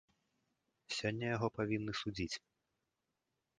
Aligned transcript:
Сёння 0.99 1.25
яго 1.35 1.47
павінны 1.59 1.93
судзіць. 2.01 2.35